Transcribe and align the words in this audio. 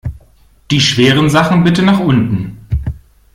Die 0.71 0.81
schweren 0.81 1.29
Sachen 1.29 1.63
bitte 1.63 1.83
nach 1.83 1.99
unten! 1.99 2.65